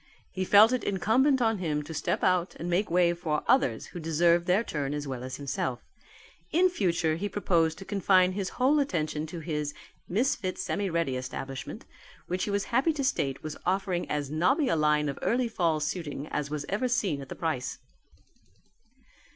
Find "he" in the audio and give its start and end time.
0.31-0.45, 7.17-7.29, 12.45-12.49